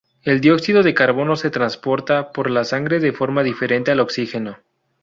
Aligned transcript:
El 0.23 0.41
dióxido 0.41 0.81
de 0.81 0.95
carbono 0.95 1.35
se 1.35 1.51
transporta 1.51 2.31
por 2.31 2.49
la 2.49 2.63
sangre 2.63 2.99
de 2.99 3.11
forma 3.13 3.43
diferente 3.43 3.91
al 3.91 3.99
oxígeno. 3.99 4.57